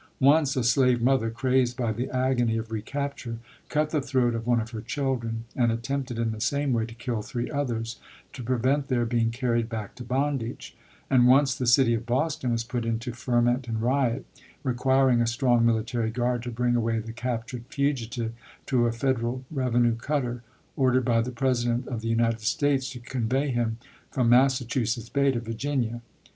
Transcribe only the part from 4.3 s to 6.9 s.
of one of her children and attempted in the same way